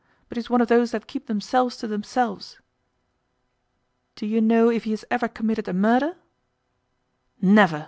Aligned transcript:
But 0.29 0.37
he's 0.37 0.49
one 0.49 0.61
of 0.61 0.67
those 0.67 0.89
that 0.89 1.05
keep 1.05 1.27
themselves 1.27 1.77
to 1.77 1.85
themselves.' 1.85 2.59
'Do 4.15 4.25
you 4.25 4.41
know 4.41 4.71
if 4.71 4.85
he 4.85 4.89
has 4.97 5.05
ever 5.11 5.27
committed 5.27 5.67
a 5.67 5.73
murder?' 5.73 6.17
'Never! 7.39 7.79